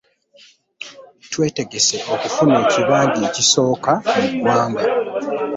[1.31, 4.83] Twetegese okufuna ekibinja ekisooka mu ggwanga